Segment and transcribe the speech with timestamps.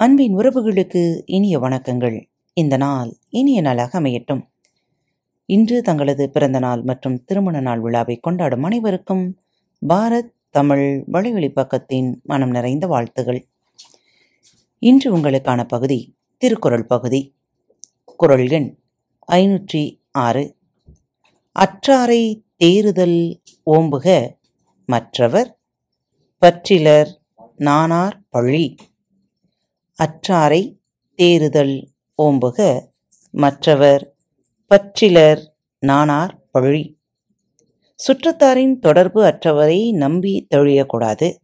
[0.00, 2.24] அன்பின் உறவுகளுக்கு இனிய வணக்கங்கள்.
[2.52, 4.42] இந்த நாள் இனிய நாளாக அமையட்டும்.
[5.46, 9.38] இன்று தங்களது பிறந்த நாள் மற்றும் திருமண நாள் விழாவை கொண்டாடும் அனைவருக்கும்
[9.88, 13.48] பாரத் தமிழ் வழிவழி பக்கத்தின் மனம் நிறைந்த வாழ்த்துகள்.
[14.78, 17.34] இன்று உங்களுக்கான பகுதி திருக்குறள் பகுதி.
[18.04, 18.78] குரல் எண்
[19.32, 20.56] ஐநூற்றி ஆறு.
[21.60, 24.36] அற்றாரை தேறுதல் ஓம்புக
[24.86, 25.58] மற்றவர்
[26.46, 27.10] பற்றிலர்
[27.56, 28.74] நானார் பழி.
[30.04, 30.78] அற்றாரை
[31.14, 31.88] தேறுதல்
[32.22, 32.80] ஓம்புக
[33.30, 34.16] மற்றவர்
[34.70, 35.46] பற்றிலர்
[35.78, 36.98] நானார் பழி.
[37.94, 41.36] சுற்றத்தாரின் தொடர்பு அற்றவரை நம்பி தொழியக்கூடாது.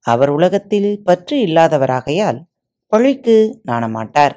[0.00, 2.42] அவர் உலகத்தில் பற்று இல்லாதவராகையால்
[2.86, 4.34] பழிக்கு நாணமாட்டார்.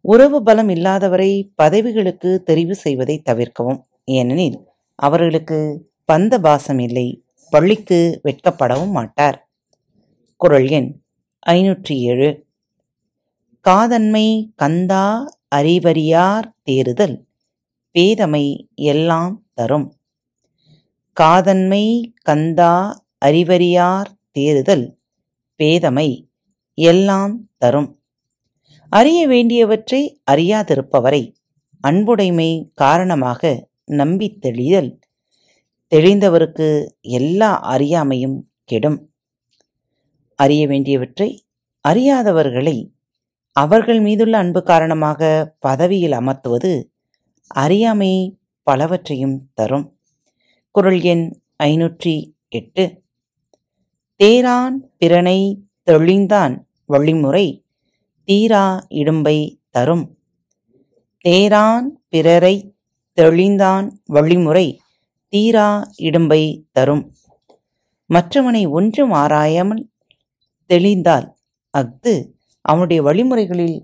[0.00, 3.84] உறவு பலம் இல்லாதவரை பதவிகளுக்கு தெரிவு செய்வதை தவிர்க்கவும்.
[4.04, 9.48] ஏனெனில் அவர்களுக்கு பந்த பாசம் இல்லை பள்ளிக்கு வெட்கப்படவும் மாட்டார்.
[10.36, 11.00] குறள் எண்
[11.46, 12.45] ஐநூற்றி ஏழு.
[13.68, 17.24] காதன்மை கந்தா அறிவறியார் தேறுதல்
[17.94, 19.96] பேதமை எல்லாம் தரும்.
[21.20, 24.98] காதன்மை கந்தா அறிவறியார் தேறுதல்
[25.58, 26.28] பேதமை
[26.74, 28.00] எல்லாம் தரும்.
[28.88, 31.32] அறிய வேண்டியவற்றை அறியாதிருப்பவரை
[31.80, 34.98] அன்புடைமை காரணமாக நம்பி தெளிதல்
[35.94, 39.10] தெளிந்தவருக்கு எல்லா அறியாமையும் கெடும்.
[40.34, 41.44] அறிய வேண்டியவற்றை
[41.88, 42.94] அறியாதவர்களை
[43.56, 45.20] அவர்கள் மீதுள்ள அன்பு காரணமாக
[45.58, 46.72] பதவியில் அமர்த்துவது
[47.46, 49.86] அறியாமை பலவற்றையும் தரும்.
[50.70, 52.14] குறள் எண் ஐநூற்றி
[52.48, 52.84] எட்டு.
[54.20, 55.38] தேரான் பிறனை
[55.90, 57.46] தெளிந்தான் வழிமுறை
[58.28, 59.38] தீரா இடும்பை
[59.70, 60.04] தரும்.
[61.24, 62.74] தேரான் பிறரை
[63.18, 64.66] தெளிந்தான் வழிமுறை
[65.32, 67.04] தீரா இடும்பை தரும்.
[68.10, 69.84] மற்றவனை ஒன்றும் ஆராயாமல்
[70.70, 71.28] தெளிந்தால்
[71.70, 72.14] அஃது
[72.70, 73.78] அவனுடைய வழிமுறைகளில்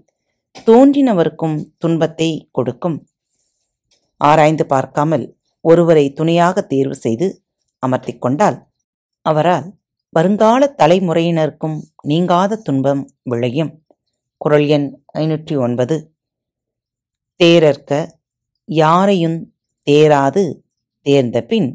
[0.67, 2.97] தோன்றினவருக்கும் துன்பத்தை கொடுக்கும்.
[4.21, 5.27] ஆராய்ந்து பார்க்காமல்
[5.65, 7.27] ஒருவரை துணையாக தேர்வு செய்து
[7.83, 8.59] அமர்த்தி கொண்டால்
[9.27, 9.69] அவரால்
[10.17, 13.73] வருங்கால தலைமுறையினருக்கும் நீங்காத துன்பம் விளையும்.
[14.41, 15.97] குரல் எண் ஐநூற்றி ஒன்பது.
[17.41, 17.93] தேரற்க
[18.69, 19.39] யாரையும்
[19.87, 20.45] தேராது
[21.07, 21.71] தேர்ந்த பின்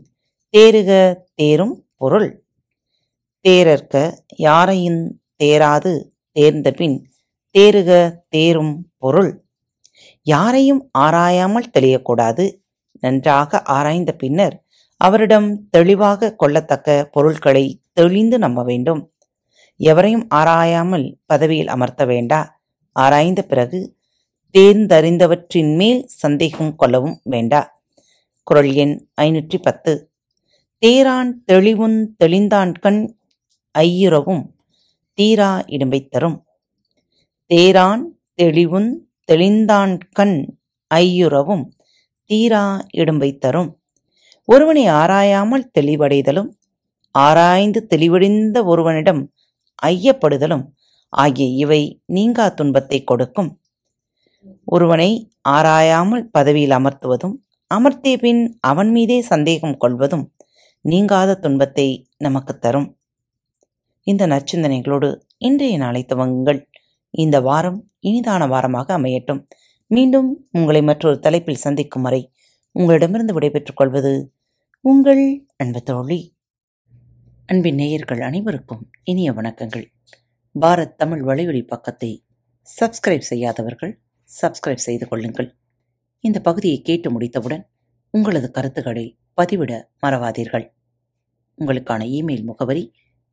[0.53, 0.91] தேறுக
[1.39, 2.29] தேரும் பொருள்.
[3.45, 3.95] தேரற்க
[4.47, 5.01] யாரையும்
[5.43, 5.93] தேராது
[6.37, 6.95] தேர்ந்த பின்
[7.55, 7.91] தேறுக
[8.29, 9.31] தேரும் பொருள்.
[10.25, 12.45] யாரையும் ஆராயாமல் தெளியக்கூடாது.
[13.03, 14.55] நன்றாக ஆராய்ந்த பின்னர்
[15.01, 19.01] அவரிடம் தெளிவாக கொள்ளத்தக்க பொருட்களை தெளிந்து நம்ப வேண்டும்.
[19.79, 22.41] எவரையும் ஆராயாமல் பதவியில் அமர்த்த வேண்டா.
[22.95, 23.79] ஆராய்ந்த பிறகு
[24.57, 27.61] தேர்ந்தறிந்தவற்றின் மேல் சந்தேகம் கொள்ளவும் வேண்டா.
[28.47, 29.93] குரல் எண் ஐநூற்றி பத்து.
[30.85, 33.01] தேரான் தெளிவுன் தெளிந்தான்கண்
[33.79, 34.43] ஐயுறவும்
[35.17, 36.37] தீரா இடும்பை தரும்.
[37.51, 38.03] தேரான்
[38.39, 38.89] தெளிவுன்
[39.31, 40.37] தெளிந்தான்கண்
[40.91, 41.65] ஐயுறவும்
[42.29, 42.63] தீரா
[43.01, 43.69] இடும்பை தரும்.
[44.49, 46.49] ஒருவனை ஆராயாமல் தெளிவடைதலும்
[47.15, 49.21] ஆராய்ந்து தெளிவடைந்த ஒருவனிடம்
[49.83, 50.65] ஐயப்படுதலும்
[51.13, 51.81] ஆகிய இவை
[52.15, 53.49] நீங்கா துன்பத்தை கொடுக்கும்.
[54.65, 55.09] ஒருவனை
[55.49, 57.35] ஆராயாமல் பதவியில் அமர்த்துவதும்
[57.71, 60.25] அமர்த்திய பின் அவன் மீதே சந்தேகம் கொள்வதும்
[60.85, 62.87] நீங்காத துன்பத்தை நமக்கு தரும்.
[64.07, 66.65] இந்த நற்சிந்தனைகளோடு இன்றைய நாளை துவங்குங்கள்.
[67.09, 69.47] இந்த வாரம் இனிதான வாரமாக அமையட்டும்.
[69.87, 72.31] மீண்டும் உங்களை மற்றொரு தலைப்பில் சந்திக்கும் வரை
[72.71, 74.33] உங்களிடமிருந்து விடைபெற்றுக் கொள்வது
[74.81, 76.37] உங்கள் அன்பு தோழி.
[77.45, 79.85] அன்பின் நேயர்கள் அனைவருக்கும் இனிய வணக்கங்கள்.
[80.61, 82.25] பாரத் தமிழ் வலையொலி பக்கத்தை
[82.81, 84.01] சப்ஸ்கிரைப் செய்யாதவர்கள்
[84.41, 85.55] சப்ஸ்கிரைப் செய்து கொள்ளுங்கள்.
[86.19, 87.65] இந்த பகுதியை கேட்டு முடித்தவுடன்
[88.09, 90.69] உங்களது கருத்துக்களை பதிவிட மறவாதீர்கள்.
[91.57, 92.93] உங்களுக்கான இமெயில் முகவரி